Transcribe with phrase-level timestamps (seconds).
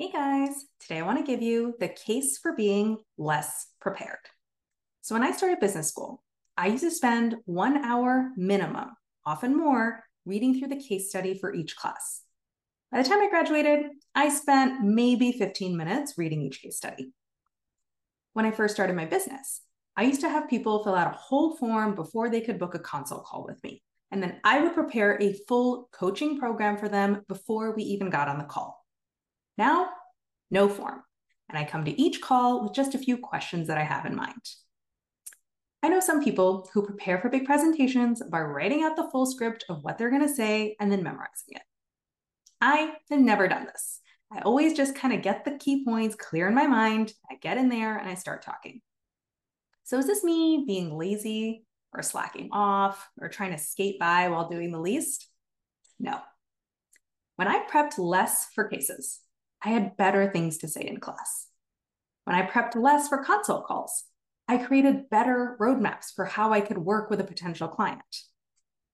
[0.00, 4.16] Hey guys, today I want to give you the case for being less prepared.
[5.02, 6.22] So, when I started business school,
[6.56, 8.92] I used to spend one hour minimum,
[9.26, 12.22] often more, reading through the case study for each class.
[12.90, 17.12] By the time I graduated, I spent maybe 15 minutes reading each case study.
[18.32, 19.60] When I first started my business,
[19.98, 22.78] I used to have people fill out a whole form before they could book a
[22.78, 23.82] consult call with me.
[24.10, 28.28] And then I would prepare a full coaching program for them before we even got
[28.28, 28.79] on the call.
[29.60, 29.90] Now,
[30.50, 31.02] no form.
[31.50, 34.16] And I come to each call with just a few questions that I have in
[34.16, 34.40] mind.
[35.82, 39.66] I know some people who prepare for big presentations by writing out the full script
[39.68, 41.62] of what they're going to say and then memorizing it.
[42.62, 44.00] I have never done this.
[44.32, 47.12] I always just kind of get the key points clear in my mind.
[47.30, 48.80] I get in there and I start talking.
[49.84, 54.48] So, is this me being lazy or slacking off or trying to skate by while
[54.48, 55.28] doing the least?
[55.98, 56.18] No.
[57.36, 59.20] When I prepped less for cases,
[59.62, 61.46] I had better things to say in class.
[62.24, 64.04] When I prepped less for consult calls,
[64.48, 68.02] I created better roadmaps for how I could work with a potential client.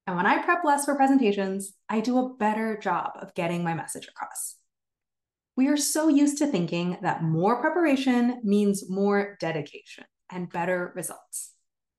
[0.06, 3.74] And when I prep less for presentations, I do a better job of getting my
[3.74, 4.56] message across.
[5.56, 11.52] We are so used to thinking that more preparation means more dedication and better results.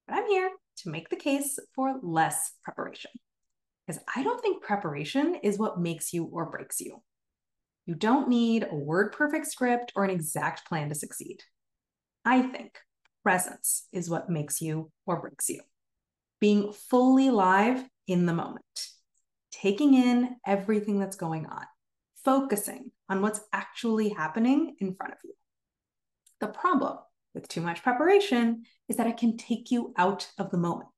[0.08, 0.52] But I'm here
[0.84, 3.12] to make the case for less preparation.
[3.86, 7.02] Because I don't think preparation is what makes you or breaks you.
[7.88, 11.38] You don't need a word perfect script or an exact plan to succeed.
[12.26, 12.78] I think
[13.24, 15.62] presence is what makes you or breaks you.
[16.42, 18.66] Being fully live in the moment,
[19.54, 21.64] taking in everything that's going on,
[22.26, 25.34] focusing on what's actually happening in front of you.
[26.42, 26.98] The problem
[27.34, 30.90] with too much preparation is that it can take you out of the moment.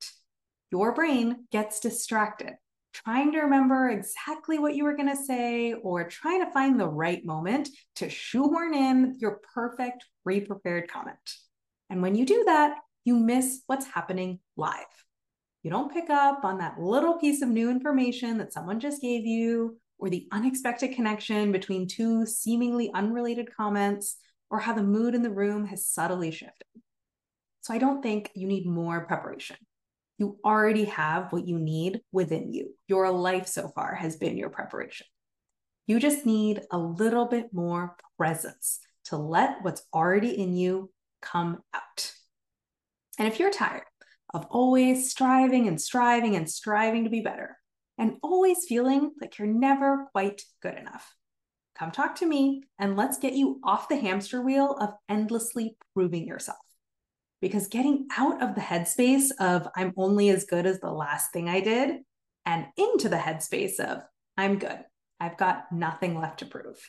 [0.71, 2.55] Your brain gets distracted
[2.93, 6.87] trying to remember exactly what you were going to say or trying to find the
[6.87, 11.17] right moment to shoehorn in your perfect pre prepared comment.
[11.89, 14.85] And when you do that, you miss what's happening live.
[15.63, 19.25] You don't pick up on that little piece of new information that someone just gave
[19.25, 24.17] you, or the unexpected connection between two seemingly unrelated comments,
[24.49, 26.67] or how the mood in the room has subtly shifted.
[27.61, 29.57] So I don't think you need more preparation
[30.19, 32.75] you already have what you need within you.
[32.87, 35.07] Your life so far has been your preparation.
[35.87, 40.91] You just need a little bit more presence to let what's already in you
[41.21, 42.11] come out.
[43.17, 43.83] And if you're tired
[44.33, 47.57] of always striving and striving and striving to be better,
[47.97, 51.13] and always feeling like you're never quite good enough,
[51.77, 56.27] come talk to me and let's get you off the hamster wheel of endlessly proving
[56.27, 56.57] yourself
[57.41, 61.49] because getting out of the headspace of I'm only as good as the last thing
[61.49, 62.01] I did
[62.45, 64.01] and into the headspace of
[64.37, 64.79] I'm good,
[65.19, 66.79] I've got nothing left to prove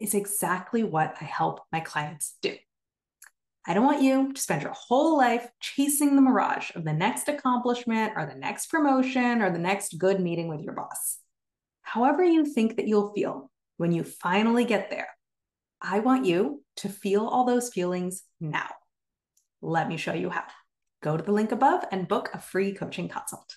[0.00, 2.56] is exactly what I help my clients do.
[3.64, 7.28] I don't want you to spend your whole life chasing the mirage of the next
[7.28, 11.18] accomplishment or the next promotion or the next good meeting with your boss.
[11.82, 15.08] However, you think that you'll feel when you finally get there,
[15.80, 18.70] I want you to feel all those feelings now.
[19.62, 20.44] Let me show you how.
[21.02, 23.56] Go to the link above and book a free coaching consult.